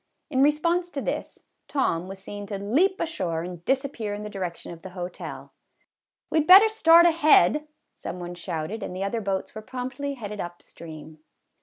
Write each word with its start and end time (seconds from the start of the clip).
In 0.31 0.41
response 0.41 0.89
to 0.89 0.99
this, 1.01 1.43
Tom 1.67 2.07
was 2.07 2.17
seen 2.17 2.47
to 2.47 2.57
leap 2.57 2.99
ashore 2.99 3.43
and 3.43 3.63
disappear 3.65 4.15
in 4.15 4.23
the 4.23 4.31
direction 4.31 4.71
of 4.71 4.81
the 4.81 4.89
hotel." 4.97 5.53
We 6.31 6.39
'd 6.39 6.47
better 6.47 6.69
start 6.69 7.05
ahead," 7.05 7.67
some 7.93 8.19
one 8.19 8.33
shouted, 8.33 8.81
and 8.81 8.95
the 8.95 9.03
other 9.03 9.21
boats 9.21 9.53
were 9.53 9.61
promptly 9.61 10.15
headed 10.15 10.39
up 10.39 10.63
stream. 10.63 11.19